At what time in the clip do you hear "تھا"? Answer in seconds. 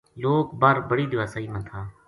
1.67-1.79